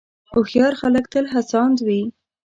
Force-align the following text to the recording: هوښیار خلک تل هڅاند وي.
هوښیار 0.31 0.73
خلک 0.81 1.05
تل 1.13 1.25
هڅاند 1.33 1.77
وي. 1.87 2.01